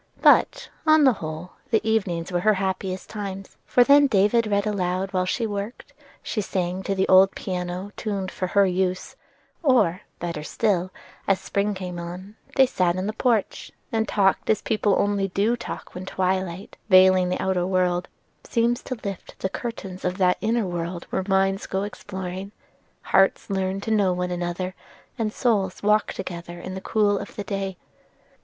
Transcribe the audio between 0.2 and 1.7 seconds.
But, on the whole,